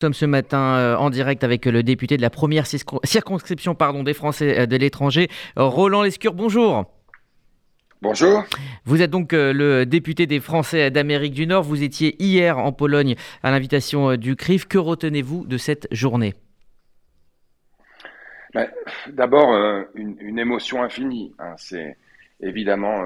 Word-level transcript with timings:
Nous 0.00 0.06
sommes 0.06 0.14
ce 0.14 0.24
matin 0.24 0.76
euh, 0.78 0.96
en 0.96 1.10
direct 1.10 1.44
avec 1.44 1.66
le 1.66 1.82
député 1.82 2.16
de 2.16 2.22
la 2.22 2.30
première 2.30 2.64
circonscription 2.66 3.74
pardon, 3.74 4.02
des 4.02 4.14
Français 4.14 4.60
euh, 4.60 4.64
de 4.64 4.74
l'étranger, 4.76 5.28
Roland 5.56 6.00
Lescure. 6.00 6.32
Bonjour. 6.32 6.90
Bonjour. 8.00 8.44
Vous 8.86 9.02
êtes 9.02 9.10
donc 9.10 9.34
euh, 9.34 9.52
le 9.52 9.84
député 9.84 10.26
des 10.26 10.40
Français 10.40 10.90
d'Amérique 10.90 11.34
du 11.34 11.46
Nord. 11.46 11.64
Vous 11.64 11.82
étiez 11.82 12.16
hier 12.18 12.56
en 12.56 12.72
Pologne 12.72 13.14
à 13.42 13.50
l'invitation 13.50 14.16
du 14.16 14.36
CRIF. 14.36 14.66
Que 14.66 14.78
retenez-vous 14.78 15.44
de 15.44 15.58
cette 15.58 15.86
journée? 15.90 16.32
Ben, 18.54 18.68
D'abord, 19.08 19.54
une, 19.94 20.38
émotion 20.38 20.82
infinie. 20.82 21.34
Hein. 21.38 21.52
C'est 21.58 21.98
évidemment 22.40 23.04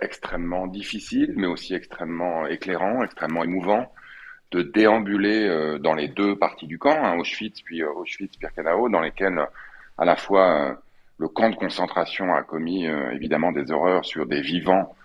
extrêmement 0.00 0.66
difficile, 0.66 1.34
mais 1.36 1.46
aussi 1.46 1.74
extrêmement 1.74 2.46
éclairant, 2.46 3.04
extrêmement 3.04 3.44
émouvant 3.44 3.92
de 4.52 4.62
déambuler 4.62 5.48
euh, 5.48 5.78
dans 5.78 5.94
les 5.94 6.08
deux 6.08 6.36
parties 6.36 6.66
du 6.66 6.78
camp, 6.78 7.02
hein, 7.02 7.18
Auschwitz 7.18 7.62
puis 7.62 7.82
euh, 7.82 7.90
Auschwitz-Birkenau, 7.90 8.88
dans 8.90 9.00
lesquelles 9.00 9.40
à 9.98 10.04
la 10.04 10.16
fois 10.16 10.52
euh, 10.52 10.74
le 11.18 11.28
camp 11.28 11.50
de 11.50 11.56
concentration 11.56 12.34
a 12.34 12.42
commis 12.42 12.86
évidemment 13.12 13.52
des 13.52 13.70
horreurs 13.70 14.04
sur 14.04 14.26
des 14.26 14.40
vivants 14.40 14.96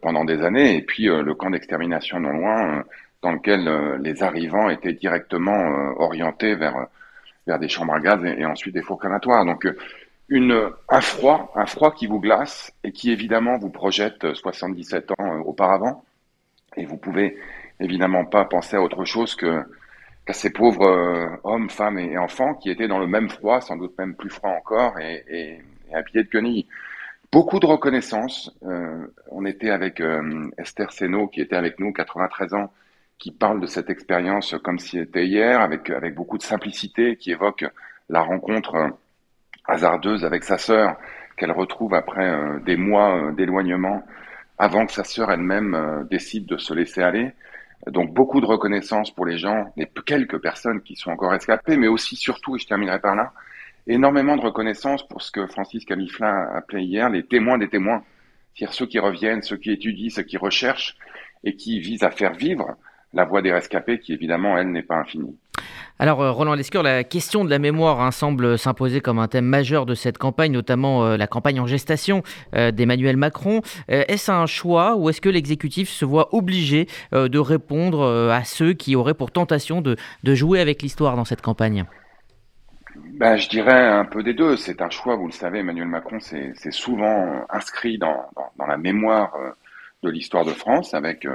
pendant 0.00 0.24
des 0.24 0.42
années, 0.42 0.76
et 0.76 0.82
puis 0.82 1.04
le 1.04 1.34
camp 1.34 1.50
d'extermination 1.50 2.18
non 2.18 2.30
loin, 2.30 2.82
dans 3.20 3.30
lequel 3.30 4.00
les 4.00 4.24
arrivants 4.24 4.70
étaient 4.70 4.94
directement 4.94 5.94
orientés 5.98 6.56
vers 6.56 6.88
vers 7.46 7.60
des 7.60 7.68
chambres 7.68 7.94
à 7.94 8.00
gaz 8.00 8.24
et, 8.24 8.44
ensuite 8.44 8.74
des 8.74 8.82
fours. 8.82 9.00
Donc 9.46 9.68
une, 10.28 10.68
un 10.88 11.00
froid, 11.00 11.52
un 11.54 11.66
froid 11.66 11.94
qui 11.94 12.08
vous 12.08 12.18
glace 12.18 12.72
et 12.82 12.90
qui 12.90 13.12
évidemment 13.12 13.56
vous 13.56 13.70
projette 13.70 14.34
77 14.34 15.12
ans 15.12 15.42
auparavant, 15.44 16.04
et 16.76 16.86
vous 16.86 16.96
pouvez 16.96 17.38
évidemment 17.82 18.24
pas 18.24 18.44
penser 18.44 18.76
à 18.76 18.82
autre 18.82 19.04
chose 19.04 19.34
que 19.34 19.64
qu'à 20.26 20.32
ces 20.32 20.50
pauvres 20.50 20.86
euh, 20.86 21.36
hommes, 21.42 21.68
femmes 21.68 21.98
et 21.98 22.16
enfants 22.16 22.54
qui 22.54 22.70
étaient 22.70 22.88
dans 22.88 22.98
le 22.98 23.06
même 23.06 23.28
froid, 23.28 23.60
sans 23.60 23.76
doute 23.76 23.96
même 23.98 24.14
plus 24.14 24.30
froid 24.30 24.50
encore, 24.50 24.98
et, 25.00 25.24
et, 25.28 25.62
et 25.90 25.94
à 25.94 26.02
pied 26.02 26.22
de 26.22 26.28
quenille. 26.28 26.66
Beaucoup 27.32 27.58
de 27.58 27.66
reconnaissance. 27.66 28.54
Euh, 28.64 29.06
on 29.30 29.44
était 29.44 29.70
avec 29.70 30.00
euh, 30.00 30.50
Esther 30.58 30.92
Seno, 30.92 31.26
qui 31.26 31.40
était 31.40 31.56
avec 31.56 31.80
nous, 31.80 31.92
93 31.92 32.54
ans, 32.54 32.72
qui 33.18 33.32
parle 33.32 33.60
de 33.60 33.66
cette 33.66 33.90
expérience 33.90 34.54
comme 34.62 34.78
si 34.78 34.98
c'était 34.98 35.26
hier, 35.26 35.60
avec, 35.60 35.90
avec 35.90 36.14
beaucoup 36.14 36.38
de 36.38 36.42
simplicité, 36.42 37.16
qui 37.16 37.32
évoque 37.32 37.64
la 38.08 38.20
rencontre 38.20 38.90
hasardeuse 39.66 40.24
avec 40.24 40.44
sa 40.44 40.58
sœur, 40.58 40.96
qu'elle 41.36 41.52
retrouve 41.52 41.94
après 41.94 42.60
des 42.64 42.76
mois 42.76 43.32
d'éloignement, 43.32 44.04
avant 44.58 44.86
que 44.86 44.92
sa 44.92 45.04
sœur 45.04 45.30
elle-même 45.30 46.06
décide 46.10 46.46
de 46.46 46.58
se 46.58 46.74
laisser 46.74 47.00
aller. 47.00 47.32
Donc 47.88 48.12
beaucoup 48.12 48.40
de 48.40 48.46
reconnaissance 48.46 49.10
pour 49.10 49.26
les 49.26 49.38
gens, 49.38 49.72
les 49.76 49.88
quelques 50.06 50.40
personnes 50.40 50.82
qui 50.82 50.94
sont 50.94 51.10
encore 51.10 51.34
escapées, 51.34 51.76
mais 51.76 51.88
aussi 51.88 52.14
surtout, 52.14 52.54
et 52.54 52.58
je 52.58 52.66
terminerai 52.66 53.00
par 53.00 53.16
là, 53.16 53.32
énormément 53.86 54.36
de 54.36 54.42
reconnaissance 54.42 55.06
pour 55.06 55.22
ce 55.22 55.32
que 55.32 55.46
Francis 55.48 55.84
Camiflin 55.84 56.48
appelait 56.54 56.84
hier 56.84 57.10
les 57.10 57.24
témoins 57.24 57.58
des 57.58 57.68
témoins, 57.68 58.04
c'est-à-dire 58.54 58.74
ceux 58.74 58.86
qui 58.86 58.98
reviennent, 58.98 59.42
ceux 59.42 59.56
qui 59.56 59.72
étudient, 59.72 60.10
ceux 60.10 60.22
qui 60.22 60.36
recherchent 60.36 60.96
et 61.42 61.56
qui 61.56 61.80
visent 61.80 62.04
à 62.04 62.10
faire 62.10 62.34
vivre 62.34 62.76
la 63.12 63.24
voix 63.24 63.42
des 63.42 63.52
rescapés 63.52 63.98
qui 63.98 64.12
évidemment, 64.12 64.56
elle, 64.56 64.70
n'est 64.70 64.82
pas 64.82 64.96
infinie. 64.96 65.36
Alors, 66.02 66.20
euh, 66.20 66.32
Roland 66.32 66.54
Lescure, 66.54 66.82
la 66.82 67.04
question 67.04 67.44
de 67.44 67.50
la 67.50 67.60
mémoire 67.60 68.00
hein, 68.00 68.10
semble 68.10 68.58
s'imposer 68.58 69.00
comme 69.00 69.20
un 69.20 69.28
thème 69.28 69.44
majeur 69.44 69.86
de 69.86 69.94
cette 69.94 70.18
campagne, 70.18 70.50
notamment 70.50 71.04
euh, 71.04 71.16
la 71.16 71.28
campagne 71.28 71.60
en 71.60 71.66
gestation 71.68 72.24
euh, 72.56 72.72
d'Emmanuel 72.72 73.16
Macron. 73.16 73.60
est-ce 73.86 74.32
un 74.32 74.46
choix 74.46 74.96
ou 74.96 75.10
est-ce 75.10 75.20
que 75.20 75.28
l'exécutif 75.28 75.88
se 75.88 76.04
voit 76.04 76.34
obligé 76.34 76.88
de 77.12 77.38
répondre 77.38 78.04
à 78.32 78.42
ceux 78.42 78.72
qui 78.72 78.96
auraient 78.96 79.14
pour 79.14 79.30
tentation 79.30 79.80
de, 79.80 79.96
jouer 80.24 80.60
avec 80.60 80.82
l'histoire 80.82 81.14
dans 81.14 81.24
cette 81.24 81.42
campagne? 81.42 81.84
Ben, 82.96 83.36
je 83.36 83.48
dirais 83.48 83.86
un 83.88 84.04
peu 84.04 84.24
des 84.24 84.34
deux. 84.34 84.56
C'est 84.56 84.82
un 84.82 84.90
choix, 84.90 85.14
vous 85.14 85.26
le 85.26 85.32
savez, 85.32 85.60
Emmanuel 85.60 85.86
Macron, 85.86 86.18
c'est 86.20 86.72
souvent 86.72 87.44
inscrit 87.50 87.98
dans, 87.98 88.26
la 88.66 88.76
mémoire 88.76 89.32
de 90.02 90.10
l'histoire 90.10 90.44
de 90.44 90.52
France 90.52 90.94
avec 90.94 91.26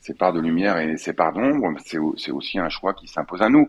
ses 0.00 0.14
parts 0.14 0.32
de 0.32 0.40
lumière 0.40 0.78
et 0.78 0.96
ses 0.96 1.12
parts 1.12 1.32
d'ombre. 1.32 1.72
C'est 2.16 2.30
aussi 2.30 2.58
un 2.58 2.68
choix 2.68 2.94
qui 2.94 3.06
s'impose 3.06 3.42
à 3.42 3.48
nous 3.48 3.68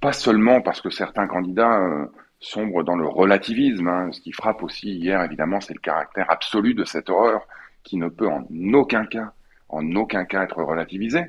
pas 0.00 0.12
seulement 0.12 0.60
parce 0.60 0.80
que 0.80 0.90
certains 0.90 1.26
candidats 1.26 1.78
euh, 1.78 2.06
sombrent 2.40 2.84
dans 2.84 2.96
le 2.96 3.06
relativisme. 3.06 3.88
Hein. 3.88 4.10
Ce 4.12 4.20
qui 4.20 4.32
frappe 4.32 4.62
aussi 4.62 4.90
hier, 4.90 5.22
évidemment, 5.22 5.60
c'est 5.60 5.74
le 5.74 5.80
caractère 5.80 6.30
absolu 6.30 6.74
de 6.74 6.84
cette 6.84 7.10
horreur 7.10 7.46
qui 7.82 7.96
ne 7.96 8.08
peut 8.08 8.28
en 8.28 8.46
aucun 8.72 9.04
cas, 9.06 9.32
en 9.68 9.94
aucun 9.94 10.24
cas 10.24 10.44
être 10.44 10.62
relativisé, 10.62 11.24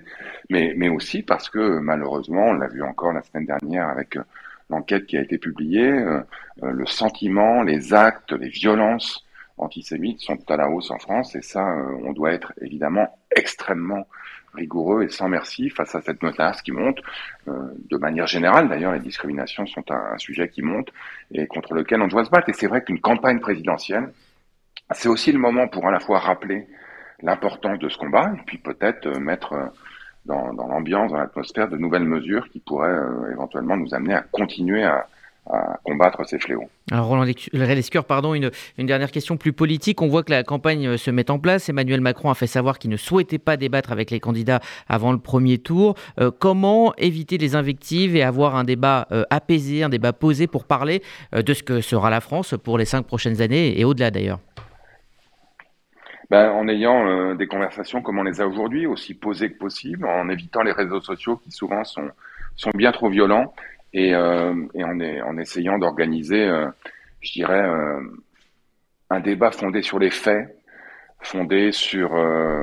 mais, 0.50 0.74
mais 0.76 0.90
aussi 0.90 1.22
parce 1.22 1.50
que 1.50 1.80
malheureusement, 1.80 2.48
on 2.48 2.54
l'a 2.54 2.68
vu 2.68 2.84
encore 2.84 3.14
la 3.14 3.22
semaine 3.22 3.46
dernière 3.46 3.90
avec 3.90 4.18
euh, 4.18 4.24
l'enquête 4.70 5.06
qui 5.06 5.18
a 5.18 5.22
été 5.22 5.38
publiée, 5.38 5.92
euh, 5.92 6.22
le 6.62 6.86
sentiment, 6.86 7.62
les 7.62 7.94
actes, 7.94 8.32
les 8.32 8.50
violences 8.50 9.26
antisémites 9.62 10.20
sont 10.20 10.40
à 10.50 10.58
la 10.58 10.70
hausse 10.70 10.92
en 10.92 11.00
France 11.00 11.36
et 11.36 11.42
ça, 11.42 11.64
on 12.04 12.14
doit 12.14 12.32
être 12.32 12.54
évidemment 12.62 13.18
extrêmement 13.36 14.06
rigoureux 14.54 15.04
et 15.04 15.10
sans 15.10 15.28
merci 15.28 15.70
face 15.70 15.96
à 15.96 16.02
cette 16.02 16.22
menace 16.24 16.62
qui 16.62 16.72
monte. 16.72 17.00
Euh, 17.48 17.54
de 17.90 17.98
manière 17.98 18.28
générale, 18.28 18.70
d'ailleurs, 18.70 18.94
les 18.94 19.00
discriminations 19.00 19.66
sont 19.66 19.84
un, 19.92 20.18
sujet 20.18 20.50
qui 20.50 20.62
monte 20.62 20.92
et 21.32 21.48
contre 21.48 21.74
lequel 21.74 22.02
on 22.02 22.08
doit 22.08 22.26
se 22.26 22.30
battre. 22.30 22.50
Et 22.50 22.54
c'est 22.54 22.68
vrai 22.68 22.84
qu'une 22.84 23.00
campagne 23.00 23.40
présidentielle, 23.40 24.12
c'est 24.92 25.10
aussi 25.10 25.32
le 25.32 25.40
moment 25.40 25.68
pour 25.68 25.88
à 25.88 25.92
la 25.92 26.00
fois 26.00 26.20
rappeler 26.20 26.68
l'importance 27.22 27.80
de 27.80 27.88
ce 27.88 27.98
combat 27.98 28.34
et 28.36 28.42
puis 28.46 28.58
peut-être 28.58 29.08
euh, 29.08 29.20
mettre 29.20 29.54
euh, 29.54 29.68
dans 30.26 30.52
l'ambiance, 30.52 31.12
dans 31.12 31.18
l'atmosphère, 31.18 31.68
de 31.68 31.78
nouvelles 31.78 32.04
mesures 32.04 32.48
qui 32.50 32.60
pourraient 32.60 32.96
éventuellement 33.32 33.76
nous 33.76 33.96
amener 33.96 34.14
à 34.14 34.22
continuer 34.22 34.84
à, 34.84 35.08
à 35.50 35.80
combattre 35.84 36.26
ces 36.26 36.38
fléaux. 36.40 36.70
Alors 36.92 37.08
Roland 37.08 37.24
Lescure, 37.54 38.06
pardon, 38.06 38.34
une, 38.34 38.52
une, 38.78 38.86
dernière 38.86 39.12
question 39.12 39.38
plus 39.38 39.54
politique. 39.54 40.02
On 40.02 40.08
voit 40.08 40.24
que 40.24 40.32
la 40.32 40.44
campagne 40.44 40.88
euh, 40.88 40.98
se 40.98 41.10
met 41.10 41.32
en 41.32 41.40
place. 41.40 41.68
Emmanuel 41.68 42.00
Macron 42.02 42.30
a 42.30 42.36
fait 42.36 42.48
savoir 42.48 42.78
qu'il 42.78 42.92
ne 42.92 42.98
souhaitait 42.98 43.40
pas 43.40 43.58
débattre 43.58 43.92
avec 43.92 44.12
les 44.12 44.20
candidats 44.20 44.60
avant 44.88 45.12
le 45.12 45.18
premier 45.18 45.58
tour. 45.58 45.96
Euh, 46.20 46.32
comment 46.32 46.94
éviter 46.96 47.38
les 47.38 47.56
invectives 47.56 48.16
et 48.16 48.24
avoir 48.24 48.56
un 48.56 48.64
débat 48.64 49.08
euh, 49.12 49.24
apaisé, 49.30 49.84
un 49.84 49.90
débat 49.90 50.14
posé 50.14 50.46
pour 50.46 50.66
parler 50.66 51.02
de 51.34 51.54
ce 51.54 51.64
que 51.64 51.82
sera 51.82 52.10
la 52.10 52.22
France 52.22 52.56
pour 52.64 52.78
les 52.78 52.86
cinq 52.86 53.06
prochaines 53.06 53.42
années 53.42 53.80
et 53.80 53.86
au-delà 53.86 54.12
d'ailleurs? 54.12 54.40
Ben, 56.30 56.52
en 56.52 56.68
ayant 56.68 57.36
des 57.36 57.48
conversations 57.48 58.02
comme 58.02 58.20
on 58.20 58.24
les 58.24 58.40
a 58.40 58.48
aujourd'hui, 58.48 58.86
aussi 58.86 59.14
posées 59.14 59.52
que 59.52 59.58
possible, 59.58 60.06
en 60.06 60.30
évitant 60.30 60.62
les 60.62 60.72
réseaux 60.72 61.02
sociaux 61.02 61.38
qui 61.38 61.52
souvent 61.52 61.84
sont, 61.84 62.10
sont 62.56 62.72
bien 62.74 62.92
trop 62.92 63.10
violents 63.10 63.54
et, 63.94 64.16
euh, 64.16 64.54
et 64.74 64.84
en, 64.84 65.38
essayant 65.38 65.78
d'organiser, 65.78 66.44
euh, 66.44 66.68
je 67.22 67.32
dirais, 67.34 67.62
euh, 67.62 68.02
un 69.10 69.20
débat 69.20 69.52
fondé 69.52 69.82
sur 69.82 70.00
les 70.00 70.10
faits, 70.10 70.56
fondé 71.22 71.72
sur 71.72 72.16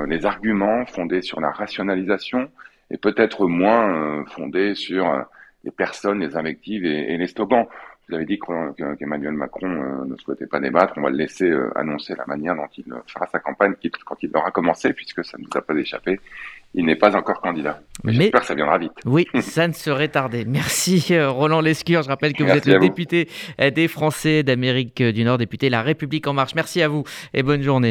les 0.07 0.25
arguments, 0.25 0.85
fondé 0.85 1.21
sur 1.21 1.39
la 1.39 1.49
rationalisation, 1.51 2.49
et 2.91 2.97
peut-être 2.97 3.47
moins 3.47 4.25
fondé 4.25 4.75
sur 4.75 5.25
les 5.63 5.71
personnes, 5.71 6.19
les 6.19 6.35
invectives 6.35 6.83
et, 6.83 7.13
et 7.13 7.17
les 7.17 7.27
slogans. 7.27 7.67
Vous 8.09 8.15
avez 8.15 8.25
dit 8.25 8.39
qu'Emmanuel 8.39 9.33
Macron 9.33 9.69
euh, 9.69 10.05
ne 10.05 10.15
souhaitait 10.15 10.47
pas 10.47 10.59
débattre. 10.59 10.93
On 10.97 11.01
va 11.01 11.11
le 11.11 11.17
laisser 11.17 11.47
euh, 11.47 11.69
annoncer 11.77 12.15
la 12.15 12.25
manière 12.25 12.55
dont 12.55 12.67
il 12.75 12.85
fera 13.05 13.27
sa 13.27 13.37
campagne 13.37 13.75
quand 14.03 14.15
il 14.23 14.35
aura 14.35 14.49
commencé, 14.49 14.93
puisque 14.93 15.23
ça 15.23 15.37
ne 15.37 15.43
nous 15.43 15.49
a 15.53 15.61
pas 15.61 15.75
échappé. 15.75 16.19
Il 16.75 16.85
n'est 16.85 16.95
pas 16.95 17.15
encore 17.15 17.41
candidat. 17.41 17.81
Mais, 18.03 18.13
j'espère 18.13 18.41
que 18.41 18.47
ça 18.47 18.55
viendra 18.55 18.77
vite. 18.77 18.91
Oui, 19.05 19.25
ça 19.41 19.67
ne 19.67 19.73
serait 19.73 20.07
tardé. 20.07 20.45
Merci 20.45 21.07
euh, 21.11 21.29
Roland 21.29 21.61
Lescure. 21.61 22.03
Je 22.03 22.09
rappelle 22.09 22.33
que 22.33 22.43
vous 22.43 22.49
êtes 22.49 22.65
le 22.65 22.79
député 22.79 23.27
des 23.59 23.87
Français 23.87 24.43
d'Amérique 24.43 25.01
du 25.01 25.23
Nord, 25.23 25.37
député 25.37 25.69
La 25.69 25.81
République 25.81 26.27
En 26.27 26.33
Marche. 26.33 26.53
Merci 26.55 26.81
à 26.81 26.87
vous 26.87 27.03
et 27.33 27.43
bonne 27.43 27.63
journée. 27.63 27.87